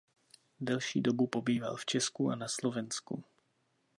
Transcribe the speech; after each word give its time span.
Delší 0.59 1.01
dobu 1.01 1.27
pobýval 1.27 1.75
v 1.75 1.85
Česku 1.85 2.29
a 2.29 2.35
na 2.35 2.47
Slovensku. 2.47 3.23